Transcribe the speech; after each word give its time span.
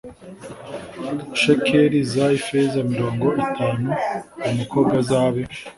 ushekeli 1.35 1.99
z 2.09 2.11
ifeza 2.37 2.79
mirongo 2.91 3.27
itanu 3.47 3.87
uwo 4.39 4.51
mukobwa 4.59 4.95
azabe 5.03 5.41